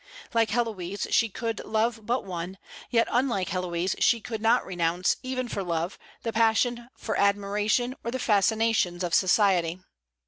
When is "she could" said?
1.13-1.61, 3.99-4.41